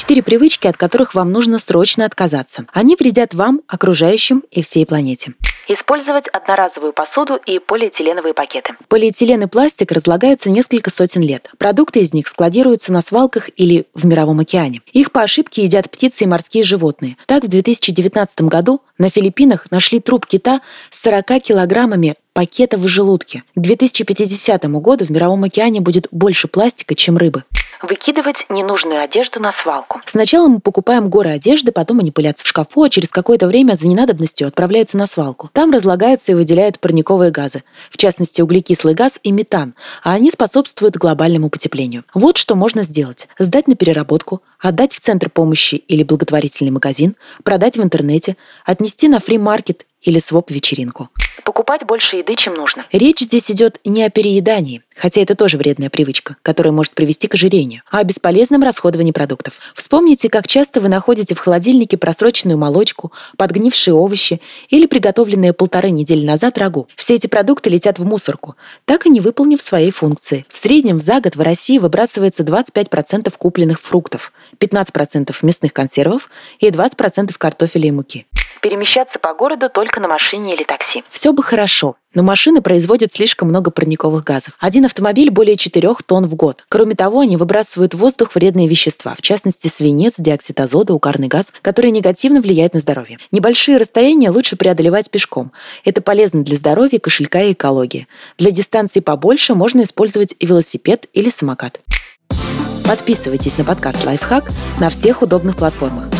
Четыре 0.00 0.22
привычки, 0.22 0.66
от 0.66 0.78
которых 0.78 1.14
вам 1.14 1.30
нужно 1.30 1.58
срочно 1.58 2.06
отказаться. 2.06 2.64
Они 2.72 2.96
вредят 2.98 3.34
вам, 3.34 3.60
окружающим 3.68 4.42
и 4.50 4.62
всей 4.62 4.86
планете. 4.86 5.34
Использовать 5.68 6.26
одноразовую 6.26 6.94
посуду 6.94 7.36
и 7.36 7.58
полиэтиленовые 7.58 8.32
пакеты. 8.32 8.72
Полиэтилен 8.88 9.42
и 9.42 9.46
пластик 9.46 9.92
разлагаются 9.92 10.48
несколько 10.48 10.90
сотен 10.90 11.20
лет. 11.20 11.50
Продукты 11.58 12.00
из 12.00 12.14
них 12.14 12.28
складируются 12.28 12.92
на 12.92 13.02
свалках 13.02 13.50
или 13.56 13.84
в 13.94 14.06
мировом 14.06 14.40
океане. 14.40 14.80
Их 14.90 15.12
по 15.12 15.20
ошибке 15.20 15.64
едят 15.64 15.90
птицы 15.90 16.24
и 16.24 16.26
морские 16.26 16.64
животные. 16.64 17.18
Так, 17.26 17.44
в 17.44 17.48
2019 17.48 18.40
году 18.42 18.80
на 18.96 19.10
Филиппинах 19.10 19.70
нашли 19.70 20.00
труп 20.00 20.24
кита 20.24 20.62
с 20.90 21.02
40 21.02 21.42
килограммами 21.42 22.14
пакетов 22.32 22.80
в 22.80 22.88
желудке. 22.88 23.42
К 23.54 23.60
2050 23.60 24.64
году 24.64 25.04
в 25.04 25.10
мировом 25.10 25.44
океане 25.44 25.82
будет 25.82 26.08
больше 26.10 26.48
пластика, 26.48 26.94
чем 26.94 27.18
рыбы. 27.18 27.44
Выкидывать 27.82 28.44
ненужную 28.48 29.00
одежду 29.02 29.40
на 29.40 29.52
свалку. 29.52 30.02
Сначала 30.06 30.48
мы 30.48 30.60
покупаем 30.60 31.08
горы 31.08 31.30
одежды, 31.30 31.72
потом 31.72 32.00
они 32.00 32.10
пылятся 32.10 32.44
в 32.44 32.46
шкафу, 32.46 32.82
а 32.82 32.90
через 32.90 33.08
какое-то 33.08 33.46
время 33.46 33.74
за 33.74 33.86
ненадобностью 33.86 34.46
отправляются 34.46 34.96
на 34.96 35.06
свалку. 35.06 35.50
Там 35.52 35.70
разлагаются 35.70 36.32
и 36.32 36.34
выделяют 36.34 36.78
парниковые 36.78 37.30
газы, 37.30 37.64
в 37.90 37.96
частности 37.96 38.42
углекислый 38.42 38.94
газ 38.94 39.18
и 39.22 39.32
метан, 39.32 39.74
а 40.02 40.12
они 40.12 40.30
способствуют 40.30 40.96
глобальному 40.96 41.48
потеплению. 41.48 42.04
Вот 42.12 42.36
что 42.36 42.54
можно 42.54 42.82
сделать. 42.82 43.28
Сдать 43.38 43.66
на 43.66 43.76
переработку, 43.76 44.42
отдать 44.58 44.94
в 44.94 45.00
центр 45.00 45.30
помощи 45.30 45.76
или 45.76 46.02
благотворительный 46.02 46.70
магазин, 46.70 47.16
продать 47.44 47.76
в 47.76 47.82
интернете, 47.82 48.36
отнести 48.64 49.08
на 49.08 49.20
фри-маркет 49.20 49.86
или 50.02 50.18
своп-вечеринку. 50.18 51.08
Покупать 51.44 51.84
больше 51.84 52.16
еды, 52.16 52.34
чем 52.34 52.54
нужно. 52.54 52.86
Речь 52.92 53.20
здесь 53.20 53.50
идет 53.50 53.80
не 53.84 54.02
о 54.04 54.10
переедании, 54.10 54.82
хотя 54.94 55.20
это 55.20 55.34
тоже 55.34 55.56
вредная 55.56 55.90
привычка, 55.90 56.36
которая 56.42 56.72
может 56.72 56.92
привести 56.92 57.28
к 57.28 57.34
ожирению, 57.34 57.82
а 57.90 57.98
о 57.98 58.04
бесполезном 58.04 58.62
расходовании 58.62 59.12
продуктов. 59.12 59.60
Вспомните, 59.74 60.28
как 60.28 60.46
часто 60.46 60.80
вы 60.80 60.88
находите 60.88 61.34
в 61.34 61.38
холодильнике 61.38 61.96
просроченную 61.96 62.58
молочку, 62.58 63.12
подгнившие 63.36 63.94
овощи 63.94 64.40
или 64.68 64.86
приготовленные 64.86 65.52
полторы 65.52 65.90
недели 65.90 66.24
назад 66.24 66.58
рагу. 66.58 66.88
Все 66.96 67.14
эти 67.14 67.26
продукты 67.26 67.70
летят 67.70 67.98
в 67.98 68.04
мусорку, 68.04 68.56
так 68.84 69.06
и 69.06 69.10
не 69.10 69.20
выполнив 69.20 69.60
своей 69.60 69.90
функции. 69.90 70.46
В 70.48 70.58
среднем 70.58 71.00
за 71.00 71.20
год 71.20 71.36
в 71.36 71.40
России 71.40 71.78
выбрасывается 71.78 72.42
25% 72.42 73.32
купленных 73.36 73.80
фруктов, 73.80 74.32
15% 74.58 75.34
мясных 75.42 75.72
консервов 75.72 76.28
и 76.58 76.68
20% 76.68 77.34
картофеля 77.36 77.88
и 77.88 77.90
муки 77.90 78.26
перемещаться 78.60 79.18
по 79.18 79.34
городу 79.34 79.68
только 79.68 80.00
на 80.00 80.08
машине 80.08 80.54
или 80.54 80.62
такси. 80.62 81.04
Все 81.10 81.32
бы 81.32 81.42
хорошо, 81.42 81.96
но 82.14 82.22
машины 82.22 82.60
производят 82.60 83.12
слишком 83.12 83.48
много 83.48 83.70
парниковых 83.70 84.24
газов. 84.24 84.54
Один 84.58 84.84
автомобиль 84.84 85.30
более 85.30 85.56
4 85.56 85.94
тонн 86.06 86.26
в 86.26 86.34
год. 86.34 86.64
Кроме 86.68 86.94
того, 86.94 87.20
они 87.20 87.36
выбрасывают 87.36 87.94
в 87.94 87.98
воздух 87.98 88.34
вредные 88.34 88.68
вещества, 88.68 89.14
в 89.16 89.22
частности 89.22 89.68
свинец, 89.68 90.14
диоксид 90.18 90.60
азота, 90.60 90.94
угарный 90.94 91.28
газ, 91.28 91.52
которые 91.62 91.90
негативно 91.90 92.40
влияют 92.40 92.74
на 92.74 92.80
здоровье. 92.80 93.18
Небольшие 93.30 93.76
расстояния 93.76 94.30
лучше 94.30 94.56
преодолевать 94.56 95.10
пешком. 95.10 95.52
Это 95.84 96.02
полезно 96.02 96.42
для 96.42 96.56
здоровья, 96.56 96.98
кошелька 96.98 97.42
и 97.42 97.52
экологии. 97.52 98.08
Для 98.38 98.50
дистанции 98.50 99.00
побольше 99.00 99.54
можно 99.54 99.82
использовать 99.82 100.34
велосипед 100.40 101.06
или 101.12 101.30
самокат. 101.30 101.80
Подписывайтесь 102.84 103.56
на 103.56 103.64
подкаст 103.64 104.04
«Лайфхак» 104.04 104.50
на 104.80 104.88
всех 104.88 105.22
удобных 105.22 105.56
платформах– 105.56 106.08